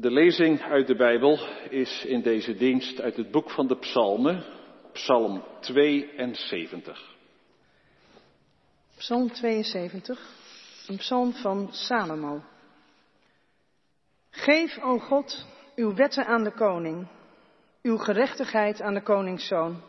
[0.00, 1.38] De lezing uit de Bijbel
[1.70, 4.44] is in deze dienst uit het boek van de Psalmen,
[4.92, 7.16] Psalm 72.
[8.96, 10.20] Psalm 72,
[10.86, 12.42] een psalm van Salomo.
[14.30, 17.06] Geef, o God, uw wetten aan de koning,
[17.82, 19.82] uw gerechtigheid aan de koningszoon.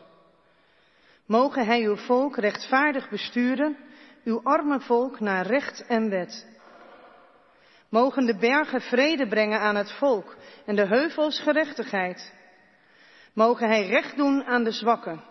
[1.26, 3.76] Mogen hij uw volk rechtvaardig besturen,
[4.24, 6.51] uw arme volk naar recht en wet.
[7.92, 10.36] Mogen de bergen vrede brengen aan het volk
[10.66, 12.34] en de heuvels gerechtigheid.
[13.34, 15.24] Mogen hij recht doen aan de zwakken,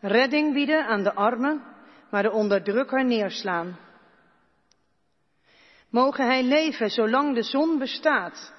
[0.00, 1.62] redding bieden aan de armen,
[2.10, 3.78] maar de onderdrukker neerslaan.
[5.88, 8.52] Mogen hij leven zolang de zon bestaat,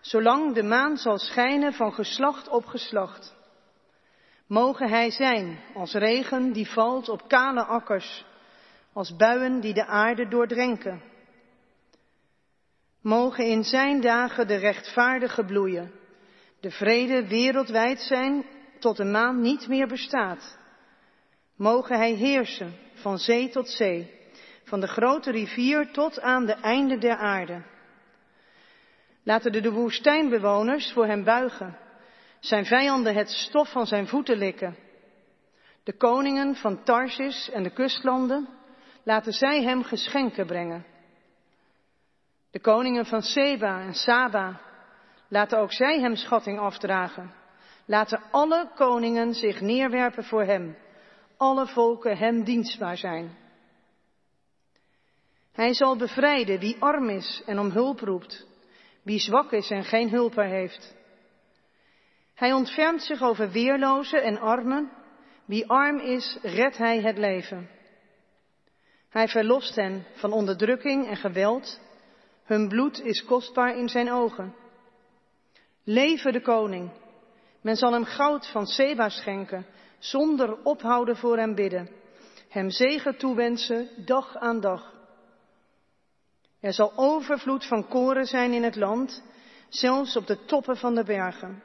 [0.00, 3.34] zolang de maan zal schijnen van geslacht op geslacht.
[4.46, 8.24] Mogen hij zijn als regen die valt op kale akkers,
[8.92, 11.07] als buien die de aarde doordrenken.
[13.08, 15.92] Mogen in zijn dagen de rechtvaardige bloeien,
[16.60, 18.44] de vrede wereldwijd zijn
[18.78, 20.58] tot de maan niet meer bestaat.
[21.56, 24.10] Mogen hij heersen van zee tot zee,
[24.64, 27.62] van de grote rivier tot aan de einde der aarde.
[29.22, 31.78] Laten de, de woestijnbewoners voor hem buigen,
[32.40, 34.76] zijn vijanden het stof van zijn voeten likken.
[35.82, 38.48] De koningen van Tarsis en de kustlanden,
[39.02, 40.96] laten zij hem geschenken brengen.
[42.50, 44.60] De koningen van Seba en Saba,
[45.28, 47.32] laten ook zij hem schatting afdragen.
[47.84, 50.76] Laten alle koningen zich neerwerpen voor hem,
[51.36, 53.36] alle volken hem dienstbaar zijn.
[55.52, 58.46] Hij zal bevrijden wie arm is en om hulp roept,
[59.02, 60.96] wie zwak is en geen hulper heeft.
[62.34, 64.90] Hij ontfermt zich over weerlozen en armen,
[65.44, 67.70] wie arm is, redt hij het leven.
[69.08, 71.80] Hij verlost hen van onderdrukking en geweld,
[72.48, 74.54] hun bloed is kostbaar in zijn ogen.
[75.84, 76.90] Leven de koning.
[77.60, 79.66] Men zal hem goud van Seba schenken,
[79.98, 81.90] zonder ophouden voor hem bidden.
[82.48, 84.94] Hem zegen toewensen, dag aan dag.
[86.60, 89.22] Er zal overvloed van koren zijn in het land,
[89.68, 91.62] zelfs op de toppen van de bergen.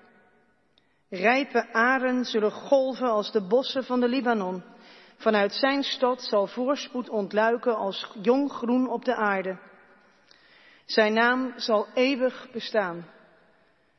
[1.10, 4.64] Rijpe aren zullen golven als de bossen van de Libanon.
[5.18, 9.72] Vanuit zijn stad zal voorspoed ontluiken als jong groen op de aarde.
[10.86, 13.10] Zijn naam zal eeuwig bestaan.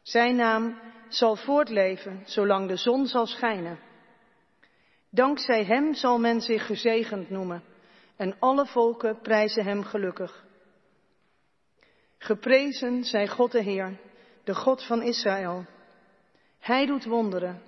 [0.03, 3.79] Zijn naam zal voortleven zolang de zon zal schijnen.
[5.11, 7.65] Dankzij hem zal men zich gezegend noemen
[8.17, 10.45] en alle volken prijzen hem gelukkig.
[12.19, 13.99] Geprezen zij God de Heer,
[14.45, 15.65] de God van Israël.
[16.59, 17.63] Hij doet wonderen,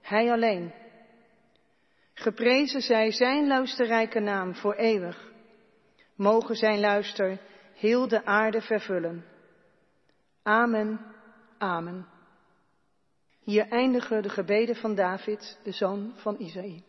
[0.00, 0.72] Hij alleen.
[2.14, 5.32] Geprezen zij zijn luisterrijke naam voor eeuwig.
[6.14, 7.38] Mogen zijn luister
[7.82, 9.24] heel de aarde vervullen.
[10.42, 11.00] Amen,
[11.58, 12.06] amen.
[13.44, 16.82] Hier eindigen de gebeden van David, de zoon van Isaïe.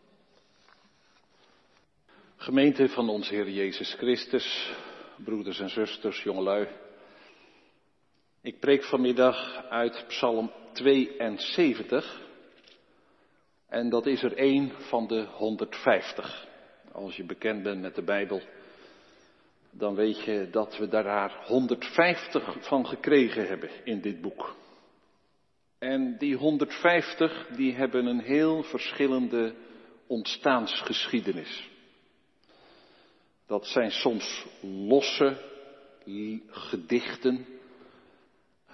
[2.36, 4.74] Gemeente van onze Heer Jezus Christus,
[5.24, 6.68] broeders en zusters, jongelui.
[8.42, 12.22] Ik preek vanmiddag uit Psalm 72.
[13.68, 16.46] En dat is er één van de 150.
[16.92, 18.42] Als je bekend bent met de Bijbel,
[19.76, 24.56] dan weet je dat we daar 150 van gekregen hebben in dit boek.
[25.78, 29.54] En die 150 die hebben een heel verschillende
[30.06, 31.68] ontstaansgeschiedenis.
[33.46, 35.36] Dat zijn soms losse
[36.46, 37.46] gedichten,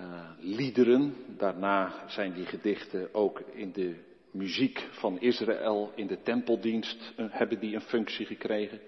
[0.01, 1.15] uh, liederen.
[1.37, 3.95] Daarna zijn die gedichten ook in de
[4.31, 8.81] muziek van Israël, in de tempeldienst, uh, hebben die een functie gekregen.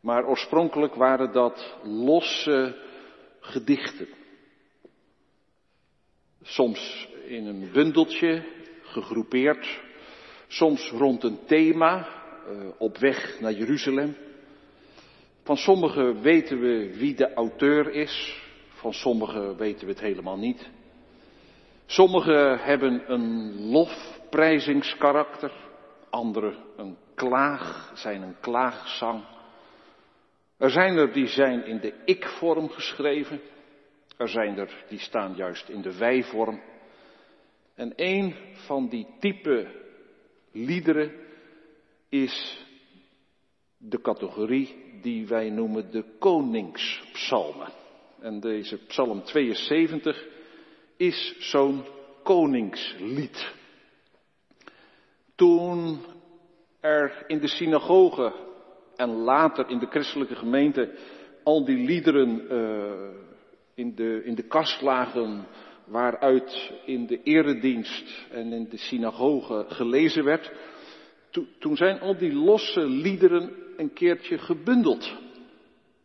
[0.00, 2.76] Maar oorspronkelijk waren dat losse
[3.40, 4.08] gedichten.
[6.42, 8.42] Soms in een bundeltje,
[8.82, 9.80] gegroepeerd.
[10.46, 12.08] Soms rond een thema,
[12.48, 14.16] uh, op weg naar Jeruzalem.
[15.42, 20.70] Van sommige weten we wie de auteur is, van sommige weten we het helemaal niet.
[21.86, 25.52] Sommige hebben een lofprijzingskarakter,
[26.10, 29.24] andere een klaag, zijn een klaagzang.
[30.60, 33.40] Er zijn er die zijn in de ik-vorm geschreven.
[34.16, 36.62] Er zijn er die staan juist in de wij-vorm.
[37.74, 39.66] En een van die type
[40.52, 41.12] liederen
[42.08, 42.66] is
[43.76, 47.72] de categorie die wij noemen de koningspsalmen.
[48.20, 50.26] En deze psalm 72
[50.96, 51.84] is zo'n
[52.22, 53.54] koningslied.
[55.34, 56.04] Toen
[56.80, 58.48] er in de synagoge
[59.00, 60.90] en later in de christelijke gemeente
[61.42, 63.18] al die liederen uh,
[63.74, 65.46] in, de, in de kast lagen
[65.84, 70.52] waaruit in de eredienst en in de synagoge gelezen werd,
[71.58, 75.16] toen zijn al die losse liederen een keertje gebundeld.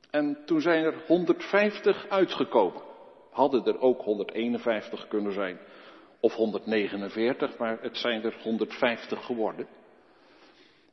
[0.09, 2.81] En toen zijn er 150 uitgekomen.
[3.31, 5.57] Hadden er ook 151 kunnen zijn.
[6.19, 9.67] Of 149, maar het zijn er 150 geworden.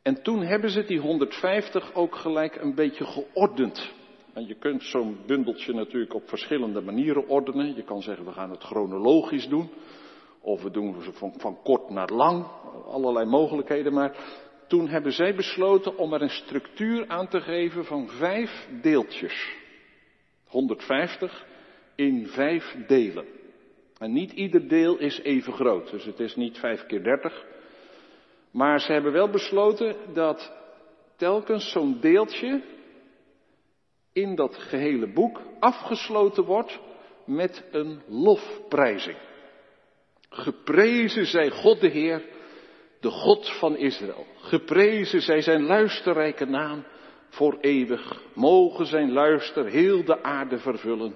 [0.02, 3.92] En toen hebben ze die 150 ook gelijk een beetje geordend.
[4.32, 7.74] En je kunt zo'n bundeltje natuurlijk op verschillende manieren ordenen.
[7.74, 9.70] Je kan zeggen we gaan het chronologisch doen.
[10.40, 12.46] Of we doen ze van, van kort naar lang.
[12.86, 13.92] Allerlei mogelijkheden.
[13.92, 14.16] Maar
[14.68, 19.56] toen hebben zij besloten om er een structuur aan te geven van vijf deeltjes.
[20.46, 21.46] 150
[21.94, 23.26] in vijf delen.
[23.98, 25.90] En niet ieder deel is even groot.
[25.90, 27.44] Dus het is niet vijf keer dertig.
[28.52, 30.52] Maar ze hebben wel besloten dat
[31.16, 32.62] telkens zo'n deeltje
[34.12, 36.80] in dat gehele boek afgesloten wordt
[37.26, 39.16] met een lofprijzing.
[40.28, 42.22] Geprezen zij God de Heer,
[43.00, 44.26] de God van Israël.
[44.36, 46.84] Geprezen zij zijn luisterrijke naam
[47.28, 48.22] voor eeuwig.
[48.34, 51.14] Mogen zijn luister heel de aarde vervullen.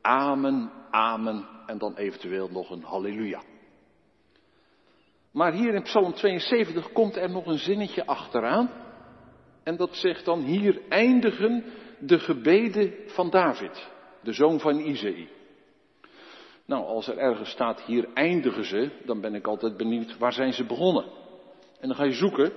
[0.00, 1.48] Amen, amen.
[1.66, 3.42] En dan eventueel nog een halleluja.
[5.32, 8.70] Maar hier in Psalm 72 komt er nog een zinnetje achteraan.
[9.62, 11.64] En dat zegt dan, hier eindigen
[11.98, 13.88] de gebeden van David,
[14.22, 15.28] de zoon van Isaïe.
[16.66, 20.52] Nou, als er ergens staat, hier eindigen ze, dan ben ik altijd benieuwd, waar zijn
[20.52, 21.04] ze begonnen?
[21.80, 22.52] En dan ga je zoeken,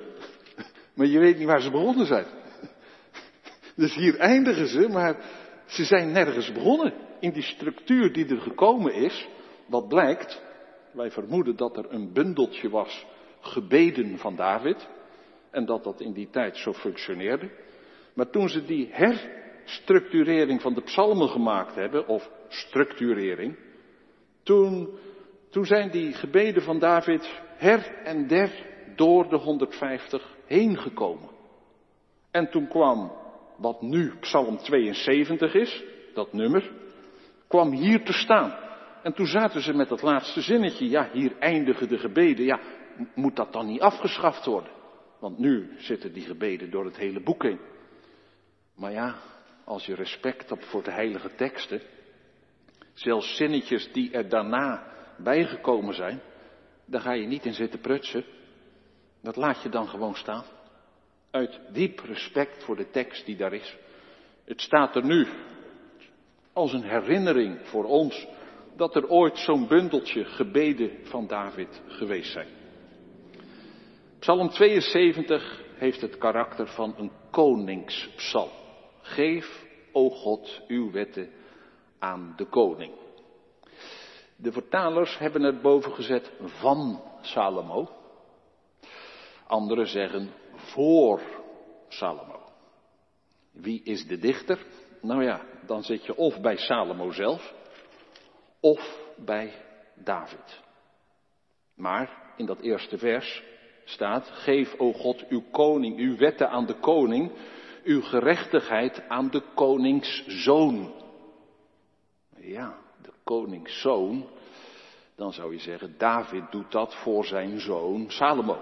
[0.95, 2.25] maar je weet niet waar ze begonnen zijn.
[3.75, 5.16] Dus hier eindigen ze, maar
[5.66, 6.94] ze zijn nergens begonnen.
[7.19, 9.27] In die structuur die er gekomen is,
[9.66, 10.42] wat blijkt,
[10.96, 13.06] wij vermoeden dat er een bundeltje was
[13.40, 14.88] gebeden van David.
[15.52, 17.50] En dat dat in die tijd zo functioneerde.
[18.14, 23.58] Maar toen ze die herstructurering van de psalmen gemaakt hebben, of structurering,
[24.44, 24.90] toen,
[25.50, 28.52] toen zijn die gebeden van David her en der
[28.96, 31.30] door de 150 heen gekomen.
[32.32, 33.12] En toen kwam
[33.58, 35.84] wat nu Psalm 72 is,
[36.14, 36.72] dat nummer,
[37.48, 38.65] kwam hier te staan.
[39.06, 42.60] En toen zaten ze met dat laatste zinnetje, ja, hier eindigen de gebeden, ja,
[43.16, 44.72] moet dat dan niet afgeschaft worden?
[45.19, 47.60] Want nu zitten die gebeden door het hele boek heen.
[48.75, 49.16] Maar ja,
[49.63, 51.81] als je respect hebt voor de heilige teksten,
[52.94, 54.88] zelfs zinnetjes die er daarna
[55.18, 56.22] bijgekomen zijn,
[56.86, 58.25] daar ga je niet in zitten prutsen.
[59.22, 60.44] Dat laat je dan gewoon staan.
[61.31, 63.78] Uit diep respect voor de tekst die daar is.
[64.46, 65.28] Het staat er nu
[66.54, 68.28] als een herinnering voor ons
[68.75, 72.48] dat er ooit zo'n bundeltje gebeden van David geweest zijn.
[74.19, 78.50] Psalm 72 heeft het karakter van een koningspsalm.
[79.01, 81.30] Geef, o God, uw wetten
[82.00, 82.94] aan de koning.
[84.36, 87.89] De vertalers hebben het boven gezet van Salomo.
[89.48, 91.22] Anderen zeggen voor
[91.88, 92.39] Salomo.
[93.51, 94.66] Wie is de dichter?
[95.01, 97.54] Nou ja, dan zit je of bij Salomo zelf,
[98.66, 99.52] of bij
[99.96, 100.62] David.
[101.76, 103.44] Maar in dat eerste vers
[103.84, 107.32] staat, geef, o God, uw koning, uw wetten aan de koning,
[107.84, 110.94] uw gerechtigheid aan de koningszoon.
[112.36, 114.28] Ja, de koningszoon,
[115.16, 118.58] dan zou je zeggen, David doet dat voor zijn zoon Salomo.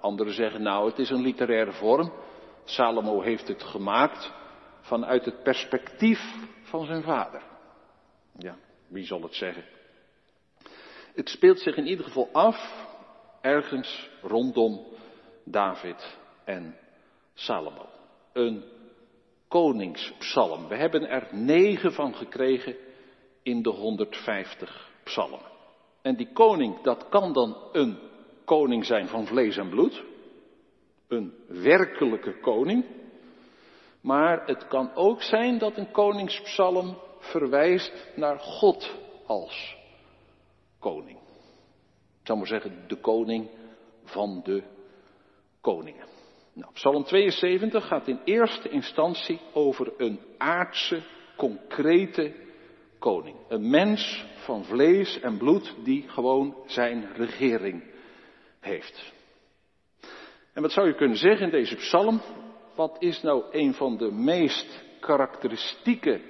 [0.00, 2.12] Anderen zeggen, nou, het is een literaire vorm.
[2.64, 4.32] Salomo heeft het gemaakt
[4.80, 7.42] vanuit het perspectief van zijn vader.
[8.38, 8.56] Ja,
[8.88, 9.64] wie zal het zeggen?
[11.14, 12.86] Het speelt zich in ieder geval af
[13.40, 14.86] ergens rondom
[15.44, 16.76] David en
[17.34, 17.86] Salomo.
[18.32, 18.64] Een
[19.48, 20.68] koningspsalm.
[20.68, 22.76] We hebben er negen van gekregen
[23.42, 25.40] in de 150 psalmen.
[26.02, 27.98] En die koning, dat kan dan een
[28.44, 30.04] koning zijn van vlees en bloed.
[31.08, 32.84] Een werkelijke koning.
[34.00, 38.96] Maar het kan ook zijn dat een koningspsalm verwijst naar God
[39.26, 39.76] als
[40.78, 41.18] koning.
[42.20, 43.48] Ik zou maar zeggen, de koning
[44.04, 44.62] van de
[45.60, 46.06] koningen.
[46.52, 51.02] Nou, Psalm 72 gaat in eerste instantie over een aardse,
[51.36, 52.34] concrete
[52.98, 53.36] koning.
[53.48, 57.82] Een mens van vlees en bloed die gewoon zijn regering
[58.60, 59.12] heeft.
[60.52, 62.20] En wat zou je kunnen zeggen in deze psalm?
[62.74, 66.20] Wat is nou een van de meest karakteristieke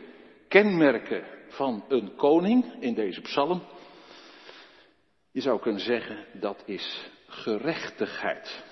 [0.48, 3.62] kenmerken van een koning in deze psalm?
[5.30, 8.64] Je zou kunnen zeggen dat is gerechtigheid.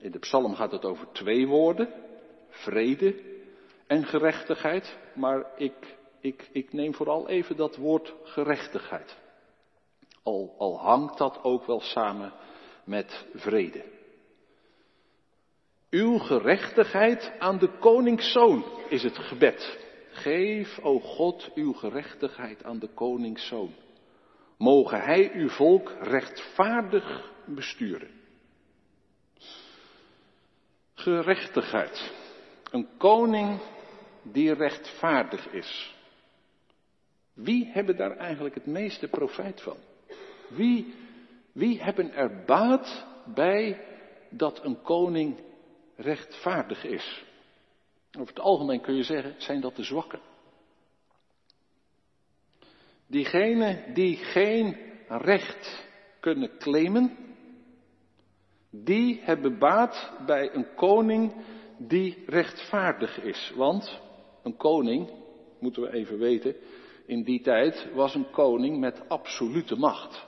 [0.00, 1.88] In de psalm gaat het over twee woorden,
[2.48, 3.22] vrede
[3.86, 9.16] en gerechtigheid, maar ik, ik, ik neem vooral even dat woord gerechtigheid.
[10.22, 12.32] Al, al hangt dat ook wel samen
[12.84, 13.84] met vrede.
[15.90, 19.81] Uw gerechtigheid aan de koningszoon is het gebed.
[20.12, 23.74] Geef, o God, uw gerechtigheid aan de koningszoon.
[24.58, 28.10] Mogen hij uw volk rechtvaardig besturen.
[30.94, 32.12] Gerechtigheid.
[32.70, 33.60] Een koning
[34.22, 35.94] die rechtvaardig is.
[37.34, 39.76] Wie hebben daar eigenlijk het meeste profijt van?
[40.48, 40.94] Wie,
[41.52, 43.84] wie hebben er baat bij
[44.30, 45.40] dat een koning
[45.96, 47.24] rechtvaardig is?
[48.18, 50.20] Over het algemeen kun je zeggen, zijn dat de zwakken.
[53.06, 54.76] Diegenen die geen
[55.08, 55.86] recht
[56.20, 57.16] kunnen claimen,
[58.70, 61.32] die hebben baat bij een koning
[61.78, 63.52] die rechtvaardig is.
[63.56, 64.00] Want
[64.42, 65.10] een koning,
[65.58, 66.56] moeten we even weten,
[67.06, 70.26] in die tijd was een koning met absolute macht.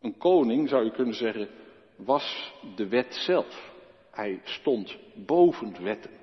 [0.00, 1.48] Een koning, zou je kunnen zeggen,
[1.96, 3.72] was de wet zelf.
[4.10, 6.19] Hij stond boven wetten.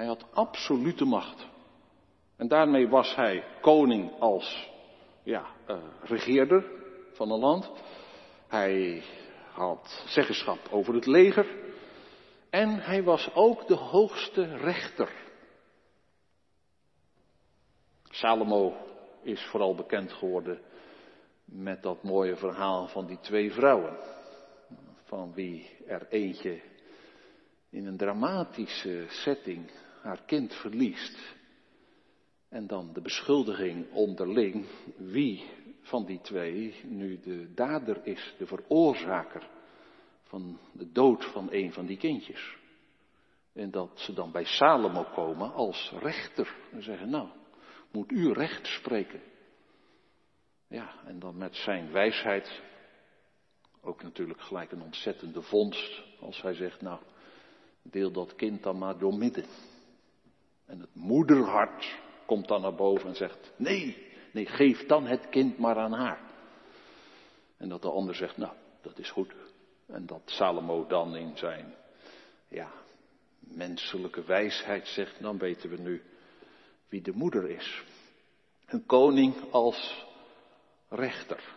[0.00, 1.46] Hij had absolute macht.
[2.36, 4.70] En daarmee was hij koning als
[5.22, 6.64] ja, uh, regeerder
[7.12, 7.70] van een land.
[8.48, 9.02] Hij
[9.52, 11.46] had zeggenschap over het leger.
[12.50, 15.12] En hij was ook de hoogste rechter.
[18.04, 18.76] Salomo
[19.22, 20.60] is vooral bekend geworden
[21.44, 23.96] met dat mooie verhaal van die twee vrouwen.
[25.04, 26.60] Van wie er eentje
[27.70, 29.70] in een dramatische setting
[30.02, 31.38] haar kind verliest.
[32.48, 34.66] En dan de beschuldiging onderling
[34.96, 35.44] wie
[35.80, 39.48] van die twee nu de dader is, de veroorzaker
[40.22, 42.56] van de dood van een van die kindjes.
[43.52, 47.28] En dat ze dan bij Salomo komen als rechter en zeggen, nou,
[47.92, 49.20] moet u recht spreken.
[50.68, 52.62] Ja, en dan met zijn wijsheid,
[53.80, 57.00] ook natuurlijk gelijk een ontzettende vondst, als hij zegt, nou,
[57.82, 59.44] deel dat kind dan maar door midden.
[60.70, 65.58] En het moederhart komt dan naar boven en zegt, nee, nee, geef dan het kind
[65.58, 66.20] maar aan haar.
[67.56, 69.34] En dat de ander zegt, nou, dat is goed.
[69.86, 71.74] En dat Salomo dan in zijn,
[72.48, 72.72] ja,
[73.38, 76.02] menselijke wijsheid zegt, dan weten we nu
[76.88, 77.84] wie de moeder is.
[78.66, 80.06] Een koning als
[80.88, 81.54] rechter.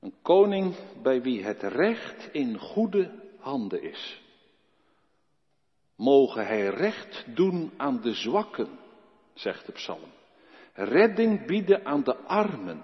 [0.00, 4.24] Een koning bij wie het recht in goede handen is.
[5.96, 8.78] Mogen hij recht doen aan de zwakken,
[9.34, 10.12] zegt de psalm.
[10.72, 12.82] Redding bieden aan de armen,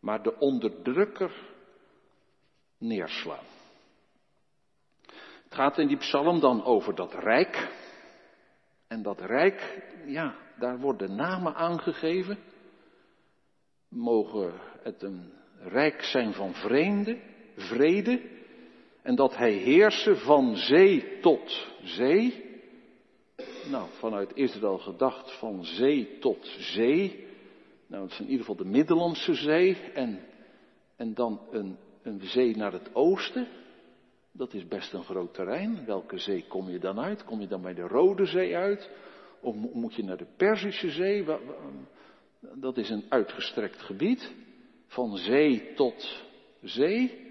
[0.00, 1.32] maar de onderdrukker
[2.78, 3.44] neerslaan.
[5.44, 7.70] Het gaat in die psalm dan over dat rijk.
[8.88, 12.38] En dat rijk, ja, daar worden namen aangegeven.
[13.88, 17.20] Mogen het een rijk zijn van vreemde,
[17.56, 18.41] vrede.
[19.02, 22.50] En dat hij heersen van zee tot zee.
[23.70, 27.26] Nou, vanuit Israël gedacht van zee tot zee.
[27.86, 29.76] Nou, het is in ieder geval de Middellandse Zee.
[29.94, 30.20] En,
[30.96, 33.48] en dan een, een zee naar het oosten.
[34.32, 35.84] Dat is best een groot terrein.
[35.86, 37.24] Welke zee kom je dan uit?
[37.24, 38.90] Kom je dan bij de Rode Zee uit?
[39.40, 41.24] Of moet je naar de Perzische Zee?
[42.54, 44.32] Dat is een uitgestrekt gebied.
[44.86, 46.24] Van zee tot
[46.62, 47.21] zee.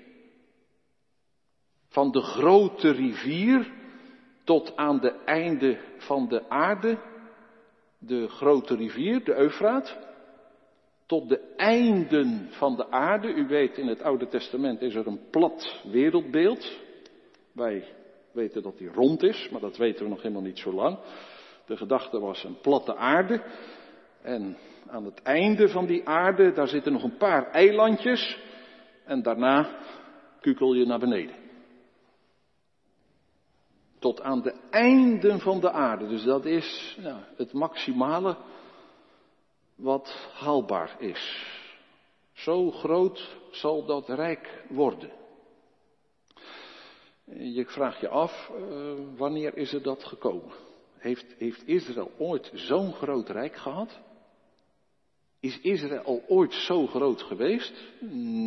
[1.92, 3.72] Van de grote rivier
[4.44, 6.98] tot aan de einde van de aarde.
[7.98, 9.98] De grote rivier, de Eufraat.
[11.06, 13.34] Tot de einden van de aarde.
[13.34, 16.80] U weet, in het Oude Testament is er een plat wereldbeeld.
[17.52, 17.84] Wij
[18.32, 21.00] weten dat die rond is, maar dat weten we nog helemaal niet zo lang.
[21.66, 23.42] De gedachte was een platte aarde.
[24.22, 24.58] En
[24.88, 28.40] aan het einde van die aarde, daar zitten nog een paar eilandjes.
[29.06, 29.70] En daarna
[30.42, 31.41] kukel je naar beneden.
[34.02, 36.08] Tot aan de einden van de aarde.
[36.08, 36.98] Dus dat is
[37.36, 38.38] het maximale
[39.76, 41.46] wat haalbaar is.
[42.34, 45.12] Zo groot zal dat rijk worden.
[47.26, 50.54] Je vraagt je af, uh, wanneer is er dat gekomen?
[50.98, 54.00] Heeft, heeft Israël ooit zo'n groot rijk gehad?
[55.40, 57.74] Is Israël ooit zo groot geweest?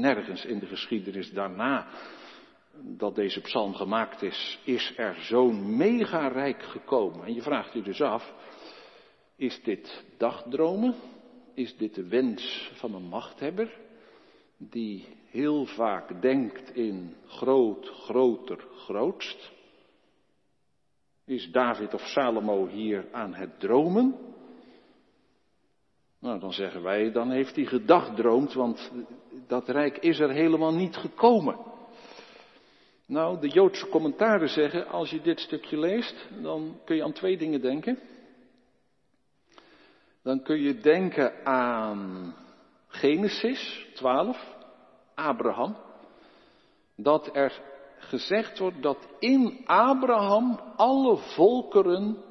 [0.01, 1.87] Nergens in de geschiedenis daarna
[2.83, 7.27] dat deze psalm gemaakt is, is er zo'n mega rijk gekomen.
[7.27, 8.33] En je vraagt je dus af,
[9.37, 10.95] is dit dagdromen?
[11.55, 13.79] Is dit de wens van een machthebber?
[14.57, 19.53] Die heel vaak denkt in groot, groter, grootst?
[21.25, 24.15] Is David of Salomo hier aan het dromen?
[26.21, 28.93] Nou, dan zeggen wij, dan heeft hij gedagdroomd, want
[29.47, 31.73] dat rijk is er helemaal niet gekomen.
[33.07, 37.37] Nou, de Joodse commentaren zeggen, als je dit stukje leest, dan kun je aan twee
[37.37, 37.99] dingen denken.
[40.23, 42.35] Dan kun je denken aan
[42.89, 44.55] Genesis 12,
[45.15, 45.77] Abraham.
[46.97, 47.61] Dat er
[47.99, 52.23] gezegd wordt dat in Abraham alle volkeren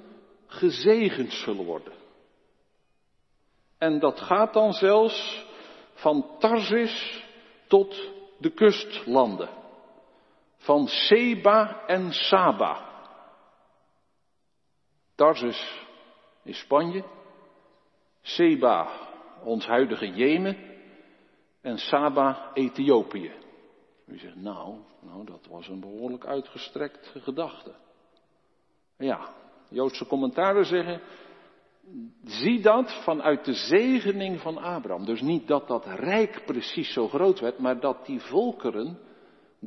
[0.47, 1.93] gezegend zullen worden.
[3.77, 5.45] En dat gaat dan zelfs
[5.93, 7.25] van Tarsis
[7.67, 9.62] tot de kustlanden.
[10.63, 12.91] Van Seba en Saba.
[15.15, 15.87] Tarsis
[16.43, 17.03] in Spanje.
[18.21, 18.87] Seba,
[19.43, 20.57] ons huidige Jemen.
[21.61, 23.31] En Saba, Ethiopië.
[24.05, 27.75] U zegt, nou, nou, dat was een behoorlijk uitgestrekt gedachte.
[28.97, 29.33] Ja,
[29.69, 31.01] Joodse commentaren zeggen,
[32.23, 35.05] zie dat vanuit de zegening van Abraham.
[35.05, 38.99] Dus niet dat dat rijk precies zo groot werd, maar dat die volkeren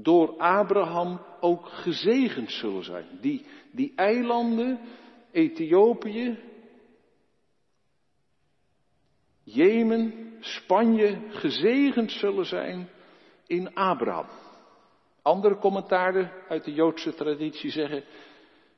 [0.02, 3.18] door Abraham ook gezegend zullen zijn.
[3.20, 4.80] Die, die eilanden,
[5.30, 6.38] Ethiopië,
[9.42, 12.88] Jemen, Spanje, gezegend zullen zijn
[13.46, 14.26] in Abraham.
[15.22, 18.04] Andere commentaren uit de Joodse traditie zeggen,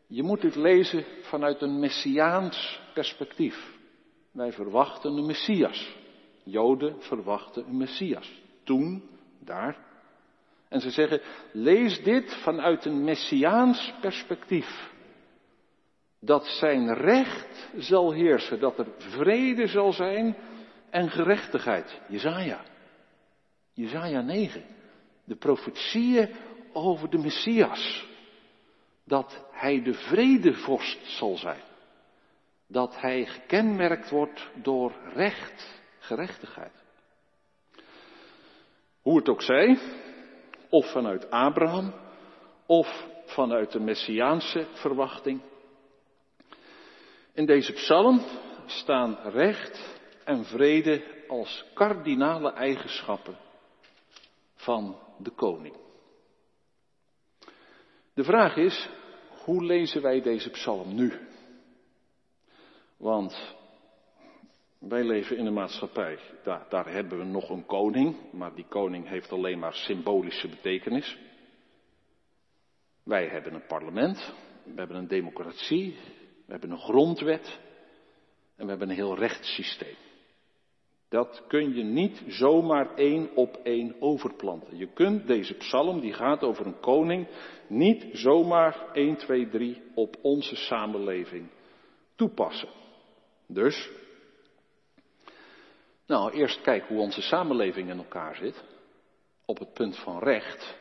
[0.07, 3.77] je moet het lezen vanuit een messiaans perspectief.
[4.33, 5.97] Wij verwachten een Messias.
[6.45, 8.43] Joden verwachten een Messias.
[8.65, 9.03] Toen,
[9.39, 9.88] daar.
[10.69, 11.21] En ze zeggen,
[11.53, 14.91] lees dit vanuit een messiaans perspectief.
[16.21, 20.37] Dat zijn recht zal heersen, dat er vrede zal zijn
[20.91, 22.01] en gerechtigheid.
[22.09, 22.65] Jezaja.
[23.73, 24.65] Jezaja 9.
[25.25, 26.35] De profetieën
[26.73, 28.07] over de Messias.
[29.05, 31.63] Dat hij de vredevorst zal zijn.
[32.67, 36.85] Dat hij gekenmerkt wordt door recht, gerechtigheid.
[39.03, 39.79] Hoe het ook zij,
[40.69, 41.95] of vanuit Abraham,
[42.67, 45.41] of vanuit de Messiaanse verwachting.
[47.33, 48.25] In deze psalm
[48.67, 53.39] staan recht en vrede als kardinale eigenschappen
[54.55, 55.77] van de koning.
[58.15, 58.89] De vraag is,
[59.45, 61.29] hoe lezen wij deze psalm nu?
[62.97, 63.57] Want
[64.79, 69.09] wij leven in een maatschappij, daar, daar, hebben we nog een koning, maar die koning
[69.09, 71.19] heeft alleen maar symbolische betekenis.
[73.03, 75.97] Wij hebben een parlement, we hebben een democratie,
[76.47, 77.61] we hebben een grondwet
[78.57, 79.97] en we hebben een heel rechtssysteem.
[81.09, 84.77] Dat kun je niet zomaar één op één overplanten.
[84.77, 87.29] Je kunt deze psalm, die gaat over een koning,
[87.67, 91.49] niet zomaar 1, 2, 3 op onze samenleving
[92.15, 92.69] toepassen.
[93.47, 93.91] Dus,
[96.09, 98.65] nou eerst kijk hoe onze samenleving in elkaar zit.
[99.45, 100.79] Op het punt van recht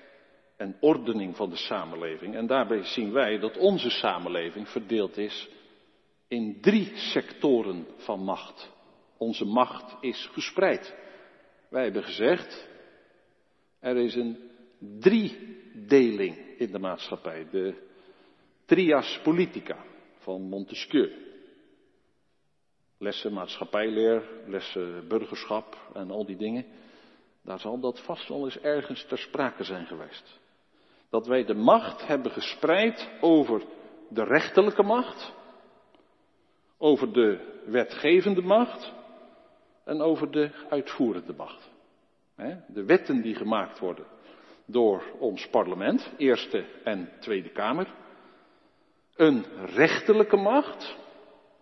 [0.58, 2.36] en ordening van de samenleving.
[2.36, 5.50] En daarbij zien wij dat onze samenleving verdeeld is
[6.28, 8.72] in drie sectoren van macht.
[9.18, 10.96] Onze macht is gespreid.
[11.70, 12.68] Wij hebben gezegd,
[13.80, 14.50] er is een
[15.00, 17.48] driedeling in de maatschappij.
[17.52, 17.76] De
[18.66, 19.86] trias politica
[20.18, 21.27] van Montesquieu.
[22.98, 26.66] Lessen maatschappijleer, lessen burgerschap en al die dingen.
[27.42, 30.40] Daar zal dat vast wel eens ergens ter sprake zijn geweest.
[31.10, 33.64] Dat wij de macht hebben gespreid over
[34.10, 35.34] de rechterlijke macht,
[36.78, 38.94] over de wetgevende macht
[39.84, 41.70] en over de uitvoerende macht.
[42.68, 44.06] De wetten die gemaakt worden
[44.66, 47.94] door ons parlement, Eerste en Tweede Kamer.
[49.16, 50.96] Een rechterlijke macht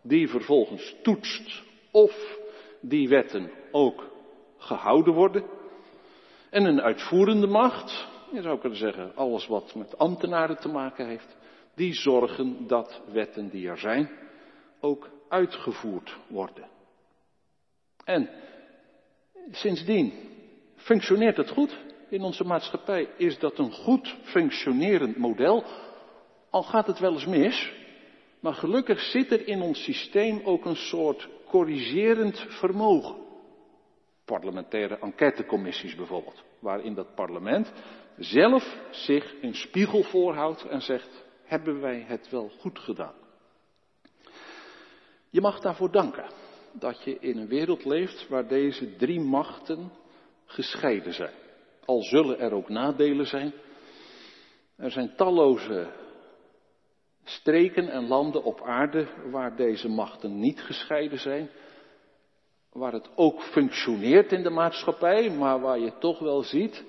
[0.08, 2.38] die vervolgens toetst of
[2.82, 4.12] die wetten ook
[4.58, 5.44] gehouden worden.
[6.50, 11.38] En een uitvoerende macht, je zou kunnen zeggen alles wat met ambtenaren te maken heeft,
[11.76, 14.10] die zorgen dat wetten die er zijn
[14.80, 16.68] ook uitgevoerd worden.
[18.04, 18.30] En
[19.52, 20.14] sindsdien
[20.76, 21.78] functioneert het goed
[22.10, 23.10] in onze maatschappij.
[23.18, 25.64] Is dat een goed functionerend model?
[26.50, 27.74] Al gaat het wel eens mis,
[28.46, 33.16] maar gelukkig zit er in ons systeem ook een soort corrigerend vermogen.
[34.26, 37.72] Parlementaire enquêtecommissies bijvoorbeeld, waarin dat parlement
[38.18, 43.14] zelf zich een spiegel voorhoudt en zegt, hebben wij het wel goed gedaan?
[45.30, 46.30] Je mag daarvoor danken
[46.72, 49.92] dat je in een wereld leeft waar deze drie machten
[50.46, 51.36] gescheiden zijn.
[51.86, 53.54] Al zullen er ook nadelen zijn.
[54.76, 56.04] Er zijn talloze
[57.26, 61.50] streken en landen op aarde waar deze machten niet gescheiden zijn.
[62.72, 66.84] waar het ook functioneert in de maatschappij, maar waar je toch wel ziet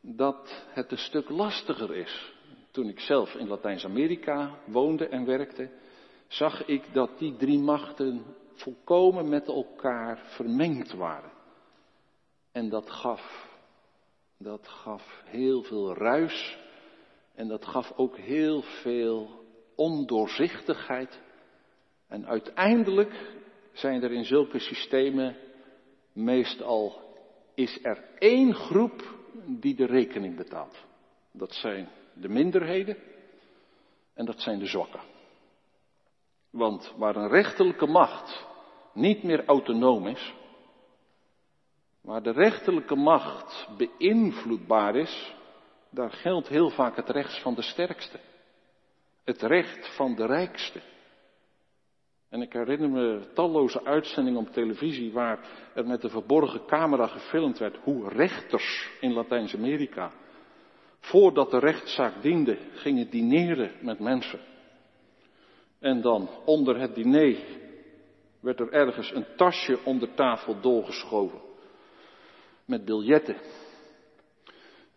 [0.00, 2.32] dat het een stuk lastiger is.
[2.70, 5.70] Toen ik zelf in Latijns-Amerika woonde en werkte,
[6.26, 11.30] zag ik dat die drie machten volkomen met elkaar vermengd waren.
[12.52, 13.48] En dat gaf,
[14.38, 16.58] dat gaf heel veel ruis
[17.34, 19.43] en dat gaf ook heel veel
[19.76, 21.20] ondoorzichtigheid.
[22.08, 23.34] En uiteindelijk
[23.72, 25.36] zijn er in zulke systemen
[26.12, 27.02] meestal
[27.54, 29.02] is er één groep
[29.46, 30.84] die de rekening betaalt.
[31.32, 32.96] Dat zijn de minderheden
[34.14, 35.00] en dat zijn de zwakken.
[36.50, 38.46] Want waar een rechterlijke macht
[38.92, 40.34] niet meer autonoom is,
[42.00, 45.34] waar de rechterlijke macht beïnvloedbaar is,
[45.90, 48.20] daar geldt heel vaak het recht van de sterkste.
[49.24, 50.80] Het recht van de rijkste.
[52.28, 57.58] En ik herinner me talloze uitzendingen op televisie waar er met een verborgen camera gefilmd
[57.58, 60.12] werd hoe rechters in Latijns-Amerika,
[61.00, 64.40] voordat de rechtszaak diende, gingen dineren met mensen.
[65.78, 67.36] En dan onder het diner
[68.40, 71.40] werd er ergens een tasje onder tafel doorgeschoven
[72.64, 73.36] met biljetten.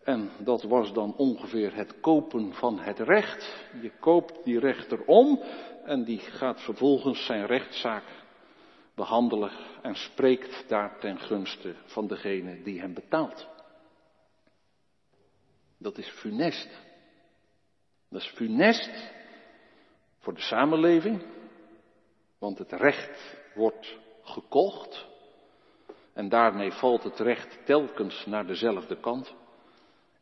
[0.08, 3.66] En dat was dan ongeveer het kopen van het recht.
[3.82, 5.42] Je koopt die rechter om
[5.84, 8.04] en die gaat vervolgens zijn rechtszaak
[8.96, 13.48] behandelen en spreekt daar ten gunste van degene die hem betaalt.
[15.78, 16.70] Dat is funest.
[18.10, 19.12] Dat is funest
[20.20, 21.24] voor de samenleving,
[22.40, 25.08] want het recht wordt gekocht
[26.14, 29.36] en daarmee valt het recht telkens naar dezelfde kant.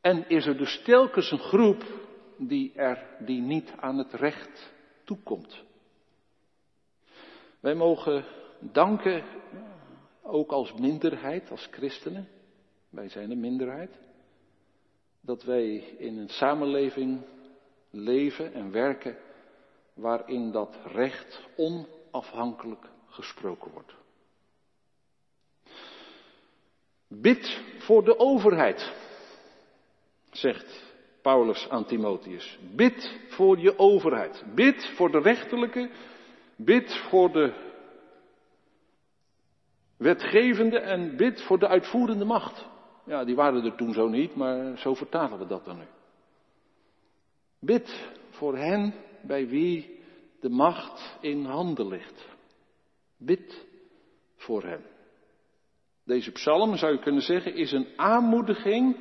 [0.06, 1.84] En is er dus telkens een groep
[2.38, 5.64] die er die niet aan het recht toekomt.
[7.60, 8.26] Wij mogen
[8.60, 9.24] danken,
[10.22, 12.28] ook als minderheid, als christenen,
[12.90, 14.00] wij zijn een minderheid,
[15.22, 17.22] dat wij in een samenleving
[17.90, 19.18] leven en werken
[19.94, 23.94] waarin dat recht onafhankelijk gesproken wordt.
[27.08, 29.05] Bid voor de overheid,
[30.38, 32.60] zegt Paulus aan Timotheus.
[32.76, 34.44] Bid voor je overheid.
[34.56, 35.90] Bid voor de rechterlijke.
[36.56, 37.54] Bid voor de
[39.98, 42.66] wetgevende en bid voor de uitvoerende macht.
[43.06, 45.86] Ja, die waren er toen zo niet, maar zo vertalen we dat dan nu.
[47.60, 50.00] Bid voor hen bij wie
[50.40, 52.28] de macht in handen ligt.
[53.18, 53.66] Bid
[54.36, 54.86] voor hen.
[56.04, 58.98] Deze psalm, zou je kunnen zeggen, is een aanmoediging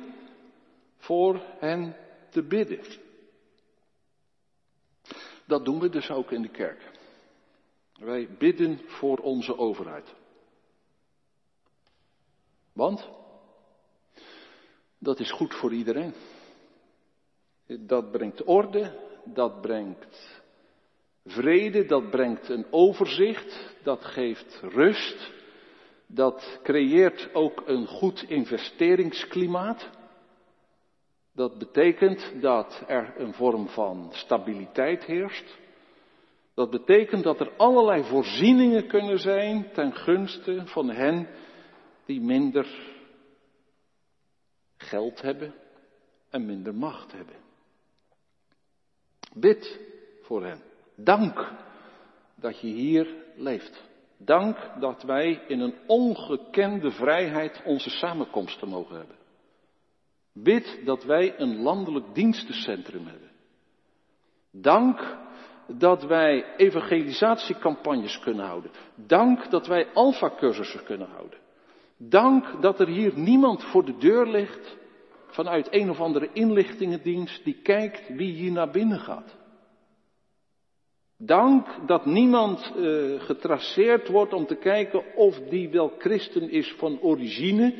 [1.05, 1.95] voor hen
[2.29, 2.79] te bidden.
[5.45, 6.91] Dat doen we dus ook in de kerk.
[7.99, 10.13] Wij bidden voor onze overheid.
[12.73, 13.09] Want
[14.97, 16.13] dat is goed voor iedereen.
[17.67, 20.41] Dat brengt orde, dat brengt
[21.25, 25.31] vrede, dat brengt een overzicht, dat geeft rust,
[26.07, 29.89] dat creëert ook een goed investeringsklimaat.
[31.35, 35.57] Dat betekent dat er een vorm van stabiliteit heerst.
[36.53, 41.27] Dat betekent dat er allerlei voorzieningen kunnen zijn ten gunste van hen
[42.05, 42.93] die minder
[44.77, 45.53] geld hebben
[46.29, 47.35] en minder macht hebben.
[49.33, 49.79] Bid
[50.21, 50.61] voor hen.
[50.95, 51.51] Dank
[52.35, 53.83] dat je hier leeft.
[54.17, 59.24] Dank dat wij in een ongekende vrijheid onze samenkomsten mogen hebben.
[60.37, 63.31] Bid dat wij een landelijk dienstencentrum hebben.
[64.51, 65.17] Dank
[65.67, 68.71] dat wij evangelisatiecampagnes kunnen houden.
[68.95, 71.39] Dank dat wij alfacursussen kunnen houden.
[71.97, 74.77] Dank dat er hier niemand voor de deur ligt
[75.27, 79.35] vanuit een of andere inlichtingendienst die kijkt wie hier naar binnen gaat.
[81.17, 86.99] Dank dat niemand uh, getraceerd wordt om te kijken of die wel christen is van
[87.01, 87.73] origine,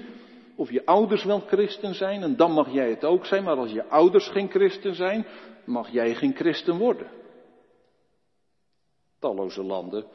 [0.55, 3.71] of je ouders wel christen zijn, en dan mag jij het ook zijn, maar als
[3.71, 5.25] je ouders geen christen zijn,
[5.65, 7.11] mag jij geen christen worden.
[9.19, 10.05] Talloze landen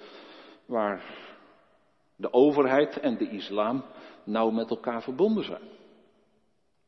[0.66, 1.04] waar
[2.16, 3.84] de overheid en de islam
[4.24, 5.68] nauw met elkaar verbonden zijn.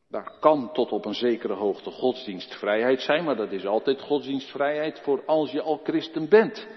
[0.07, 5.25] Daar kan tot op een zekere hoogte godsdienstvrijheid zijn, maar dat is altijd godsdienstvrijheid voor
[5.25, 6.67] als je al christen bent.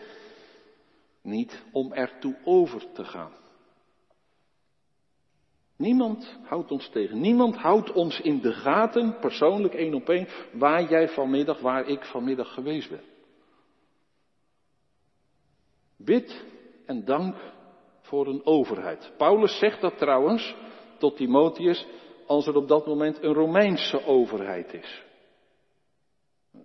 [1.22, 3.32] Niet om ertoe over te gaan.
[5.76, 7.20] Niemand houdt ons tegen.
[7.20, 12.04] Niemand houdt ons in de gaten, persoonlijk één op één, waar jij vanmiddag, waar ik
[12.04, 13.02] vanmiddag geweest ben.
[15.96, 16.44] Bid
[16.86, 17.36] en dank
[18.00, 19.12] voor een overheid.
[19.16, 20.54] Paulus zegt dat trouwens
[20.98, 21.86] tot Timotheus
[22.26, 25.04] als er op dat moment een Romeinse overheid is.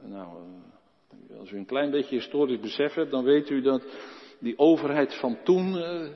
[0.01, 0.27] Nou,
[1.29, 3.83] eh, als u een klein beetje historisch besef hebt, dan weet u dat
[4.39, 6.09] die overheid van toen, eh,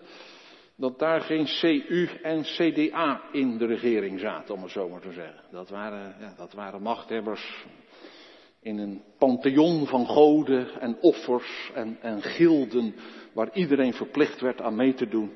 [0.75, 5.11] dat daar geen CU en CDA in de regering zaten, om het zo maar te
[5.11, 5.41] zeggen.
[5.51, 7.65] Dat waren, ja, dat waren machthebbers
[8.59, 12.95] in een pantheon van goden en offers en, en gilden,
[13.33, 15.31] waar iedereen verplicht werd aan mee te doen.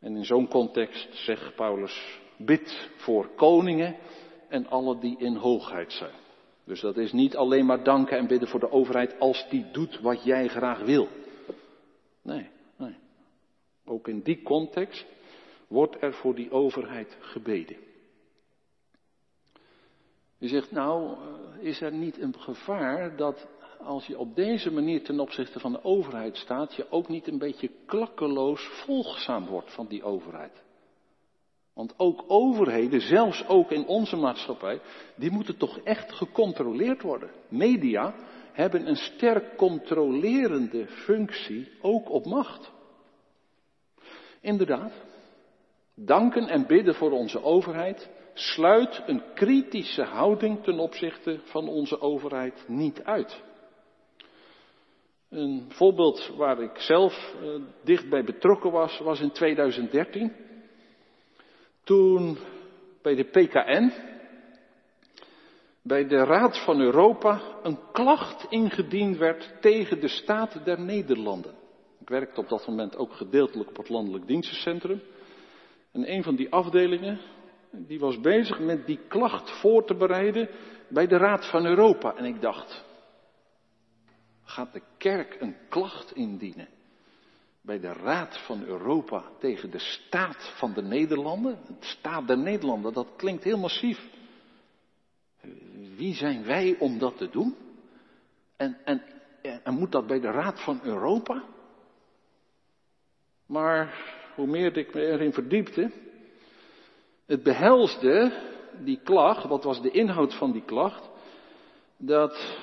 [0.00, 3.96] En in zo'n context zegt Paulus, bid voor koningen
[4.48, 6.14] en alle die in hoogheid zijn.
[6.64, 10.00] Dus dat is niet alleen maar danken en bidden voor de overheid als die doet
[10.00, 11.08] wat jij graag wil.
[12.22, 12.48] Nee.
[13.88, 15.06] Ook in die context
[15.68, 17.76] wordt er voor die overheid gebeden.
[20.38, 23.46] Je zegt nou, eh, is er niet een gevaar dat
[23.78, 27.38] als je op deze manier ten opzichte van de overheid staat, je ook niet een
[27.38, 30.62] beetje klakkeloos volgzaam wordt van die overheid?
[31.74, 34.80] Want ook overheden, zelfs ook in onze maatschappij,
[35.16, 37.30] die moeten toch echt gecontroleerd worden.
[37.48, 38.14] Media
[38.52, 42.70] hebben een sterk controlerende functie, ook op macht.
[44.40, 44.92] Inderdaad,
[45.94, 52.64] danken en bidden voor onze overheid sluit een kritische houding ten opzichte van onze overheid
[52.66, 53.42] niet uit.
[55.28, 60.32] Een voorbeeld waar ik zelf uh, dichtbij betrokken was, was in 2013.
[61.84, 62.38] Toen
[63.02, 63.92] bij de PKN,
[65.82, 71.57] bij de Raad van Europa, een klacht ingediend werd tegen de staat der Nederlanden.
[72.08, 75.02] Ik werkte op dat moment ook gedeeltelijk op het Landelijk Dienstencentrum.
[75.92, 77.20] En een van die afdelingen,
[77.70, 80.48] die was bezig met die klacht voor te bereiden
[80.88, 82.14] bij de Raad van Europa.
[82.16, 82.84] En ik dacht,
[84.44, 86.68] gaat de kerk een klacht indienen
[87.60, 91.58] bij de Raad van Europa tegen de staat van de Nederlanden?
[91.66, 94.08] De staat der Nederlanden, dat klinkt heel massief.
[95.96, 97.56] Wie zijn wij om dat te doen?
[98.56, 99.02] En, en,
[99.62, 101.56] en moet dat bij de Raad van Europa?
[103.48, 103.94] Maar
[104.34, 105.90] hoe meer ik me erin verdiepte,
[107.26, 108.32] het behelsde
[108.84, 111.08] die klacht, wat was de inhoud van die klacht?
[111.96, 112.56] Dat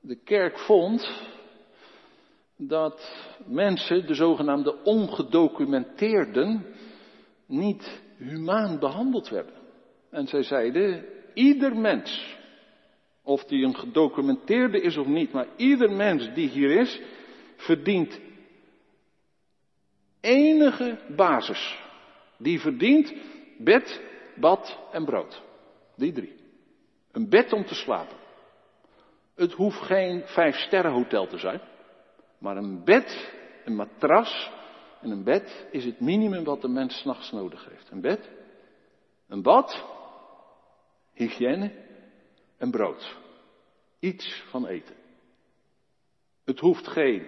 [0.00, 1.22] de kerk vond
[2.56, 6.66] dat mensen, de zogenaamde ongedocumenteerden,
[7.46, 9.54] niet humaan behandeld werden.
[10.10, 12.36] En zij zeiden, ieder mens,
[13.22, 17.00] of die een gedocumenteerde is of niet, maar ieder mens die hier is,
[17.56, 18.20] verdient
[20.22, 21.78] enige basis.
[22.38, 23.12] Die verdient
[23.58, 24.00] bed,
[24.36, 25.42] bad en brood.
[25.96, 26.36] Die drie.
[27.12, 28.16] Een bed om te slapen.
[29.34, 31.60] Het hoeft geen vijf sterren hotel te zijn.
[32.38, 33.32] Maar een bed,
[33.64, 34.50] een matras
[35.00, 37.90] en een bed is het minimum wat de mens s'nachts nodig heeft.
[37.90, 38.30] Een bed,
[39.28, 39.84] een bad,
[41.14, 41.72] hygiëne
[42.58, 43.16] en brood.
[43.98, 44.96] Iets van eten.
[46.44, 47.26] Het hoeft geen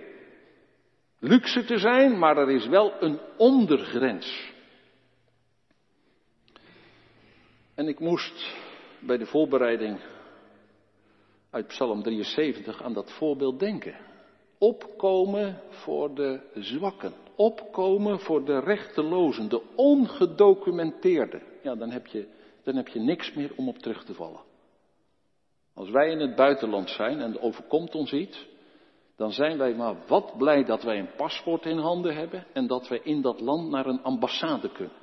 [1.25, 4.53] luxe te zijn, maar er is wel een ondergrens.
[7.75, 8.55] En ik moest
[9.01, 10.01] bij de voorbereiding
[11.51, 13.97] uit Psalm 73 aan dat voorbeeld denken.
[14.59, 17.13] Opkomen voor de zwakken.
[17.37, 21.43] Opkomen voor de rechtelozen, de ongedocumenteerden.
[21.63, 22.29] Ja, dan heb, je,
[22.63, 24.41] dan heb je niks meer om op terug te vallen.
[25.75, 28.47] Als wij in het buitenland zijn en er overkomt ons iets,
[29.16, 32.88] dan zijn wij maar wat blij dat wij een paspoort in handen hebben en dat
[32.88, 34.96] wij in dat land naar een ambassade kunnen.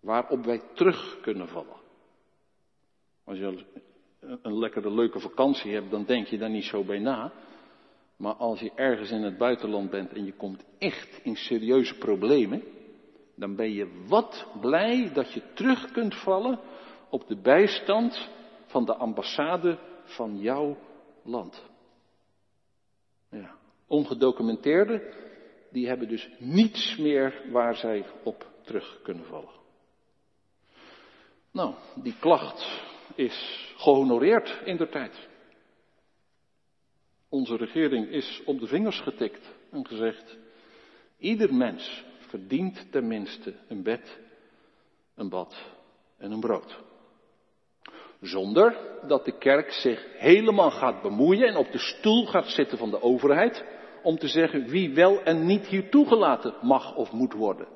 [0.00, 1.76] Waarop wij terug kunnen vallen.
[3.24, 3.64] Als je
[4.42, 7.32] een lekkere, leuke vakantie hebt, dan denk je daar niet zo bij na.
[8.16, 12.62] Maar als je ergens in het buitenland bent en je komt echt in serieuze problemen,
[13.34, 16.60] dan ben je wat blij dat je terug kunt vallen
[17.10, 18.30] op de bijstand
[18.66, 20.76] van de ambassade van jouw
[21.22, 21.72] land.
[23.34, 23.54] Ja.
[23.86, 25.02] Ongedocumenteerden,
[25.70, 29.62] die hebben dus niets meer waar zij op terug kunnen vallen.
[31.50, 32.82] Nou, die klacht
[33.14, 35.28] is gehonoreerd in de tijd.
[37.28, 40.38] Onze regering is op de vingers getikt en gezegd,
[41.18, 44.18] ieder mens verdient tenminste een bed,
[45.14, 45.72] een bad
[46.16, 46.82] en een brood.
[48.24, 52.90] Zonder dat de kerk zich helemaal gaat bemoeien en op de stoel gaat zitten van
[52.90, 53.64] de overheid
[54.02, 57.66] om te zeggen wie wel en niet hier toegelaten mag of moet worden.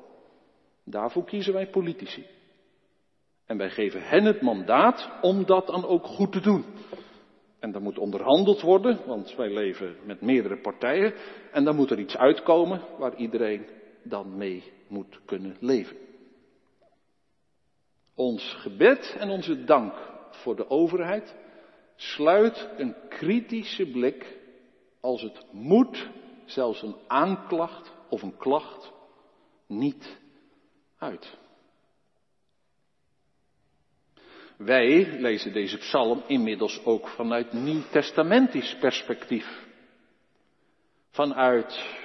[0.84, 2.26] Daarvoor kiezen wij politici.
[3.46, 6.64] En wij geven hen het mandaat om dat dan ook goed te doen.
[7.60, 11.14] En dan moet onderhandeld worden, want wij leven met meerdere partijen.
[11.52, 13.66] En dan moet er iets uitkomen waar iedereen
[14.02, 15.96] dan mee moet kunnen leven.
[18.14, 21.34] Ons gebed en onze dank voor de overheid
[21.96, 24.36] sluit een kritische blik
[25.00, 26.08] als het moet,
[26.44, 28.92] zelfs een aanklacht of een klacht,
[29.66, 30.18] niet
[30.98, 31.36] uit.
[34.56, 39.66] Wij lezen deze psalm inmiddels ook vanuit nieuw-testamentisch perspectief.
[41.10, 41.96] Vanuit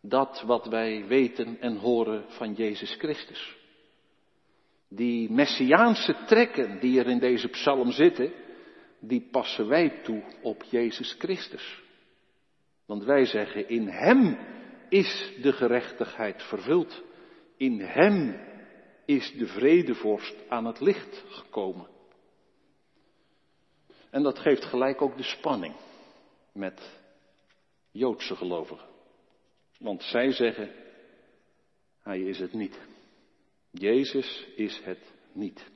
[0.00, 3.56] dat wat wij weten en horen van Jezus Christus.
[4.94, 8.32] Die messiaanse trekken die er in deze psalm zitten,
[9.00, 11.82] die passen wij toe op Jezus Christus.
[12.86, 14.38] Want wij zeggen, in Hem
[14.88, 17.02] is de gerechtigheid vervuld.
[17.56, 18.40] In Hem
[19.04, 21.86] is de vredevorst aan het licht gekomen.
[24.10, 25.74] En dat geeft gelijk ook de spanning
[26.52, 27.00] met
[27.90, 28.88] Joodse gelovigen.
[29.78, 30.70] Want zij zeggen,
[32.02, 32.78] hij is het niet.
[33.78, 35.70] Jezus is het niet.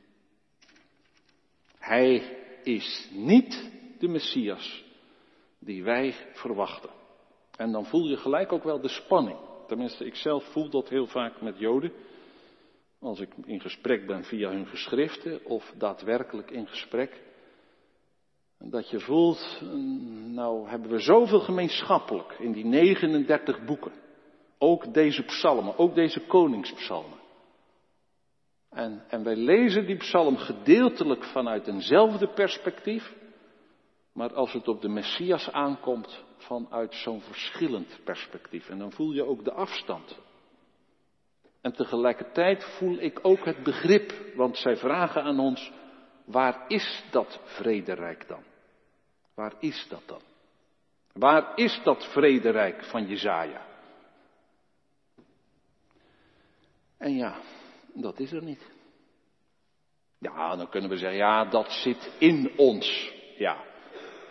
[1.78, 4.84] Hij is niet de Messias
[5.58, 6.90] die wij verwachten.
[7.56, 9.38] En dan voel je gelijk ook wel de spanning.
[9.66, 11.92] Tenminste, ik zelf voel dat heel vaak met Joden.
[13.00, 17.22] Als ik in gesprek ben via hun geschriften of daadwerkelijk in gesprek.
[18.58, 19.60] Dat je voelt,
[20.26, 23.92] nou hebben we zoveel gemeenschappelijk in die 39 boeken.
[24.58, 27.17] Ook deze psalmen, ook deze koningspsalmen.
[28.78, 33.14] En, en wij lezen die psalm gedeeltelijk vanuit eenzelfde perspectief.
[34.12, 38.68] Maar als het op de Messias aankomt, vanuit zo'n verschillend perspectief.
[38.68, 40.18] En dan voel je ook de afstand.
[41.60, 45.72] En tegelijkertijd voel ik ook het begrip, want zij vragen aan ons,
[46.24, 48.42] waar is dat vrederijk dan?
[49.34, 50.20] Waar is dat dan?
[51.12, 53.66] Waar is dat vrederijk van Jezaja?
[56.98, 57.40] En ja,
[58.00, 58.70] dat is er niet.
[60.18, 63.12] Ja, dan kunnen we zeggen, ja, dat zit in ons.
[63.36, 63.64] Ja,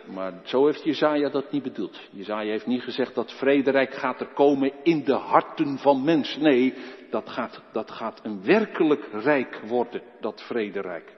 [0.06, 2.00] maar zo heeft Jezaja dat niet bedoeld.
[2.10, 6.42] Jezaja heeft niet gezegd dat vrederijk gaat er komen in de harten van mensen.
[6.42, 6.74] Nee,
[7.10, 11.16] dat gaat, dat gaat een werkelijk rijk worden, dat vrederijk.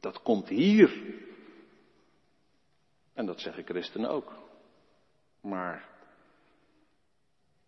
[0.00, 1.18] Dat komt hier.
[3.14, 4.32] En dat zeggen christenen ook.
[5.40, 5.88] Maar,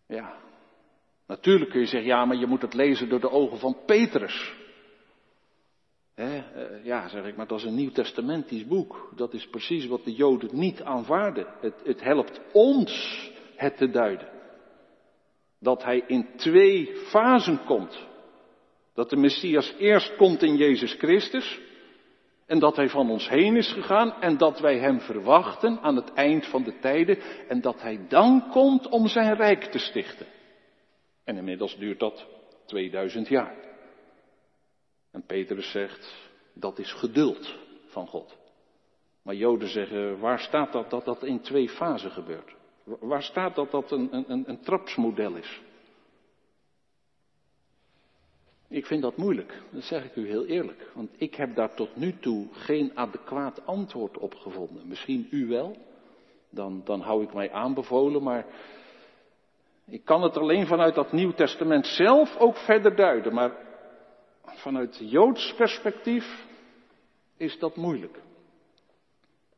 [0.07, 0.35] ja,
[1.35, 4.53] natuurlijk kun je zeggen, ja, maar je moet het lezen door de ogen van Petrus.
[6.15, 9.11] He, uh, ja, zeg ik, maar dat is een nieuw-testamentisch boek.
[9.15, 11.47] Dat is precies wat de Joden niet aanvaarden.
[11.61, 14.27] Het, het helpt ons het te duiden.
[15.59, 18.07] Dat hij in twee fasen komt.
[18.93, 21.59] Dat de Messias eerst komt in Jezus Christus.
[22.45, 24.21] En dat hij van ons heen is gegaan.
[24.21, 27.17] En dat wij hem verwachten aan het eind van de tijden.
[27.47, 30.25] En dat hij dan komt om zijn rijk te stichten.
[31.23, 32.25] En inmiddels duurt dat
[32.65, 33.55] 2000 jaar.
[35.11, 37.55] En Petrus zegt, dat is geduld
[37.85, 38.37] van God.
[39.21, 42.55] Maar Joden zeggen, waar staat dat dat dat in twee fasen gebeurt?
[42.83, 45.61] Waar staat dat dat een, een, een trapsmodel is?
[48.67, 50.91] Ik vind dat moeilijk, dat zeg ik u heel eerlijk.
[50.93, 54.87] Want ik heb daar tot nu toe geen adequaat antwoord op gevonden.
[54.87, 55.77] Misschien u wel,
[56.49, 58.45] dan, dan hou ik mij aanbevolen, maar
[59.85, 63.33] ik kan het alleen vanuit dat Nieuw Testament zelf ook verder duiden.
[63.33, 63.51] Maar
[64.45, 66.45] vanuit Joods perspectief
[67.37, 68.21] is dat moeilijk.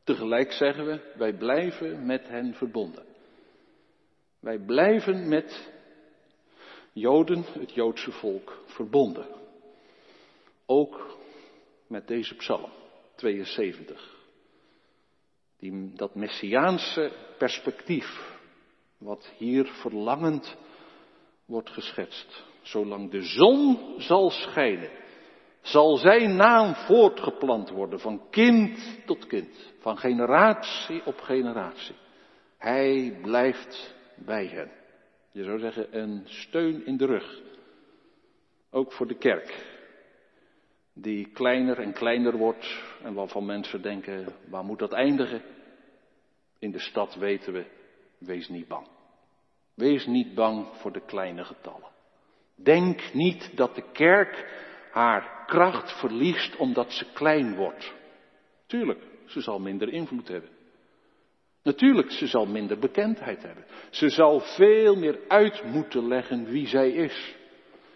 [0.03, 3.05] Tegelijk zeggen we, wij blijven met hen verbonden.
[4.39, 5.73] Wij blijven met
[6.93, 9.27] Joden, het Joodse volk, verbonden.
[10.65, 11.17] Ook
[11.87, 12.71] met deze psalm,
[13.15, 14.15] 72.
[15.57, 18.34] Die, dat messiaanse perspectief,
[19.05, 20.57] wat hier verlangend
[21.45, 22.43] wordt geschetst.
[22.61, 24.89] Zolang de zon zal schijnen,
[25.61, 31.95] zal zijn naam voortgeplant worden van kind tot kind, van generatie op generatie.
[32.57, 34.71] Hij blijft bij hen.
[35.31, 37.41] Je zou zeggen een steun in de rug.
[38.71, 39.73] Ook voor de kerk.
[40.93, 45.41] Die kleiner en kleiner wordt en waarvan mensen denken, waar moet dat eindigen?
[46.59, 47.65] In de stad weten we,
[48.17, 48.94] wees niet bang.
[49.75, 51.89] Wees niet bang voor de kleine getallen.
[52.55, 57.93] Denk niet dat de kerk haar kracht verliest omdat ze klein wordt.
[58.67, 60.49] Tuurlijk, ze zal minder invloed hebben.
[61.63, 63.65] Natuurlijk, ze zal minder bekendheid hebben.
[63.89, 67.35] Ze zal veel meer uit moeten leggen wie zij is.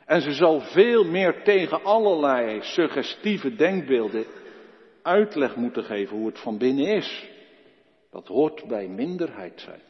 [0.06, 4.26] En ze zal veel meer tegen allerlei suggestieve denkbeelden
[5.02, 7.30] uitleg moeten geven hoe het van binnen is.
[8.12, 9.82] Dat hoort bij minderheid zijn.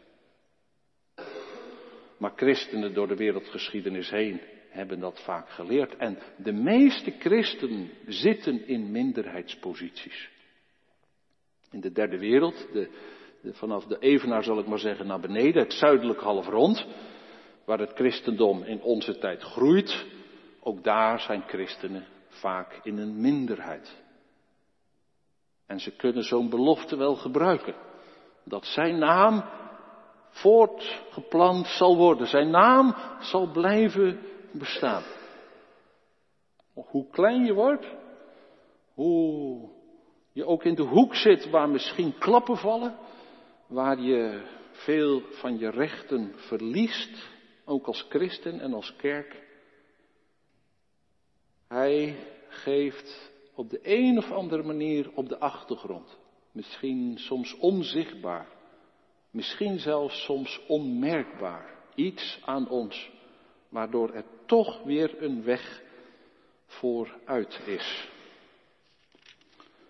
[2.20, 5.96] Maar christenen door de wereldgeschiedenis heen hebben dat vaak geleerd.
[5.96, 10.30] En de meeste christenen zitten in minderheidsposities.
[11.72, 12.90] In de derde wereld, de,
[13.52, 16.86] vanaf de Evenaar zal ik maar zeggen naar beneden, het zuidelijk halfrond,
[17.66, 20.06] waar het christendom in onze tijd groeit,
[20.60, 23.98] ook daar zijn christenen vaak in een minderheid.
[25.66, 27.76] En ze kunnen zo'n belofte wel gebruiken.
[28.44, 29.44] Dat zijn naam
[30.30, 32.28] voortgeplant zal worden.
[32.28, 34.20] Zijn naam zal blijven
[34.52, 35.04] bestaan.
[36.74, 37.88] Hoe klein je wordt,
[38.94, 39.70] hoe
[40.32, 42.98] je ook in de hoek zit waar misschien klappen vallen,
[43.68, 47.30] waar je veel van je rechten verliest,
[47.66, 49.48] ook als christen en als kerk.
[51.68, 52.16] Hij
[52.48, 56.18] geeft op de een of andere manier op de achtergrond,
[56.52, 58.48] misschien soms onzichtbaar,
[59.32, 63.12] misschien zelfs soms onmerkbaar, iets aan ons,
[63.70, 65.82] waardoor er toch weer een weg
[66.66, 68.10] vooruit is.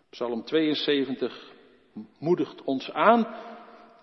[0.09, 1.53] Psalm 72
[2.19, 3.27] moedigt ons aan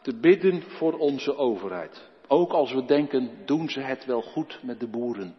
[0.02, 2.10] te bidden voor onze overheid.
[2.28, 5.34] Ook als we denken, doen ze het wel goed met de boeren?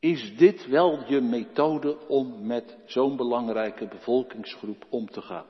[0.00, 5.46] Is dit wel je methode om met zo'n belangrijke bevolkingsgroep om te gaan?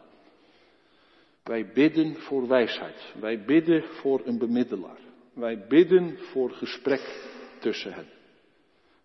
[1.43, 3.14] Wij bidden voor wijsheid.
[3.20, 4.99] Wij bidden voor een bemiddelaar.
[5.34, 7.30] Wij bidden voor gesprek
[7.61, 8.09] tussen hen.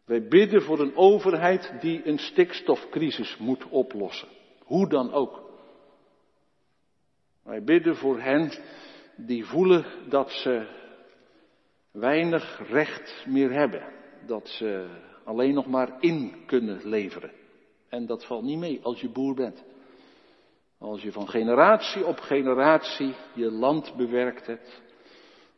[0.06, 4.28] Wij bidden voor een overheid die een stikstofcrisis moet oplossen.
[4.64, 5.46] Hoe dan ook.
[7.44, 8.52] Wij bidden voor hen
[9.16, 10.68] die voelen dat ze
[11.92, 13.94] weinig recht meer hebben.
[14.26, 14.90] Dat ze
[15.24, 17.32] alleen nog maar in kunnen leveren.
[17.90, 19.64] En dat valt niet mee als je boer bent.
[20.80, 24.82] Als je van generatie op generatie je land bewerkt hebt.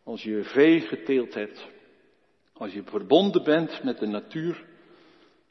[0.03, 1.67] Als je vee geteeld hebt.
[2.53, 4.65] Als je verbonden bent met de natuur.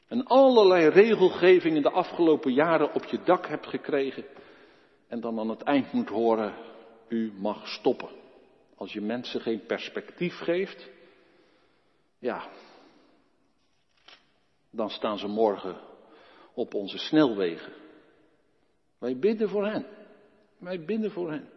[0.07, 4.25] En allerlei regelgeving in de afgelopen jaren op je dak hebt gekregen.
[5.07, 6.53] En dan aan het eind moet horen,
[7.07, 8.09] u mag stoppen.
[8.75, 10.89] Als je mensen geen perspectief geeft,
[12.19, 12.49] ja,
[14.71, 15.77] dan staan ze morgen
[16.53, 17.73] op onze snelwegen.
[18.99, 19.85] Wij bidden voor hen.
[20.57, 21.49] Wij bidden voor hen.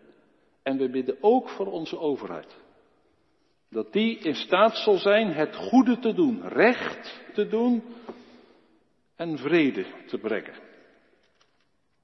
[0.62, 2.56] En we bidden ook voor onze overheid.
[3.70, 7.82] Dat die in staat zal zijn het goede te doen, recht te doen
[9.16, 10.54] en vrede te brengen.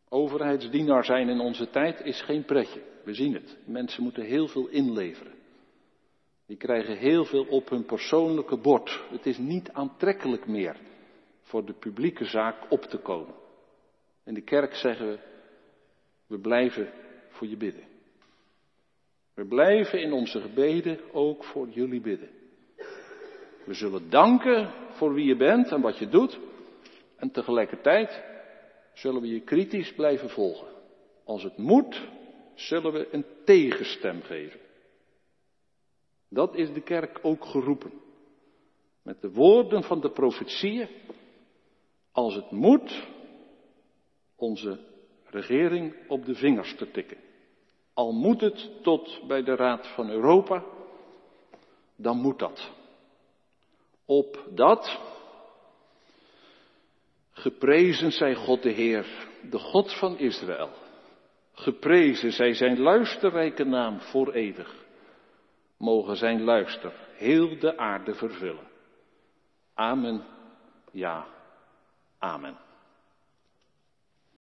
[0.09, 2.83] Overheidsdienaar zijn in onze tijd is geen pretje.
[3.05, 3.57] We zien het.
[3.65, 5.33] Mensen moeten heel veel inleveren.
[6.47, 9.03] Die krijgen heel veel op hun persoonlijke bord.
[9.11, 10.77] Het is niet aantrekkelijk meer
[11.43, 13.35] voor de publieke zaak op te komen.
[14.29, 15.19] In de kerk zeggen we,
[16.27, 16.93] we blijven
[17.29, 17.85] voor je bidden.
[19.35, 22.29] We blijven in onze gebeden ook voor jullie bidden.
[23.65, 26.39] We zullen danken voor wie je bent en wat je doet.
[27.17, 28.25] En tegelijkertijd
[28.95, 30.69] zullen we je kritisch blijven volgen.
[31.25, 32.09] Als het moet,
[32.55, 34.61] zullen we een tegenstem geven.
[36.29, 37.93] Dat is de kerk ook geroepen.
[39.03, 40.89] Met de woorden van de profetieën.
[42.13, 43.17] Als het moet,
[44.39, 44.79] onze
[45.25, 47.17] regering op de vingers te tikken.
[47.95, 50.65] Al moet het tot bij de Raad van Europa,
[51.97, 52.71] dan moet dat.
[54.05, 55.01] Op dat
[57.31, 60.71] geprezen zij God de Heer, de God van Israël.
[61.53, 64.87] Geprezen zij zijn luisterrijke naam voor eeuwig.
[65.77, 68.69] Mogen zijn luister heel de aarde vervullen.
[69.75, 70.25] Amen.
[70.93, 71.27] Ja.
[72.19, 72.68] Amen.